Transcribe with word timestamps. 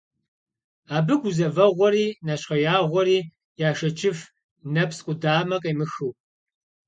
Абы 0.95 1.13
гузэвгъуэри 1.21 2.05
нэщхъеягъуэри 2.25 3.19
яшэчыф, 3.69 4.17
нэпс 4.73 4.97
къудамэ 5.05 5.57
къемыхыу. 5.63 6.11